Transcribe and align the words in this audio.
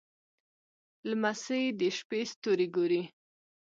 لمسی 1.09 1.63
د 1.79 1.81
شپې 1.97 2.21
ستوري 2.31 2.67
ګوري. 2.75 3.01